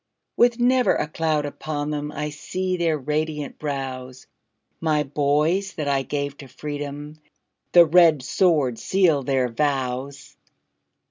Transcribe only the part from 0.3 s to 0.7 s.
With